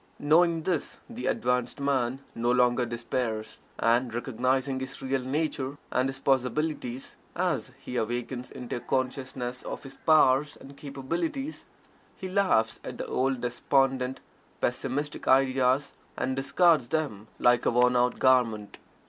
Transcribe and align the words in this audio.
Knowing 0.17 0.63
this 0.63 0.97
the 1.07 1.27
advanced 1.27 1.79
man 1.79 2.21
no 2.33 2.51
longer 2.51 2.87
despairs, 2.87 3.61
and, 3.77 4.15
recognizing 4.15 4.79
his 4.79 4.99
real 4.99 5.21
nature, 5.21 5.77
and 5.91 6.09
his 6.09 6.17
possibilities, 6.17 7.17
as 7.35 7.71
he 7.79 7.97
awakens 7.97 8.49
into 8.49 8.77
a 8.77 8.79
consciousness 8.79 9.61
of 9.61 9.83
his 9.83 9.97
powers 9.97 10.57
and 10.57 10.75
capabilities, 10.75 11.67
he 12.17 12.27
laughs 12.27 12.79
at 12.83 12.97
the 12.97 13.05
old 13.05 13.41
despondent, 13.41 14.21
pessimistic 14.59 15.27
ideas, 15.27 15.93
and 16.17 16.35
discards 16.35 16.87
them 16.87 17.27
like 17.37 17.67
a 17.67 17.69
worn 17.69 17.95
out 17.95 18.17
garment. 18.17 18.79